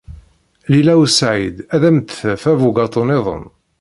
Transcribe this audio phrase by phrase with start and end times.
[0.71, 3.43] Lila u Saɛid ad am-d-taf abugaṭu niḍen.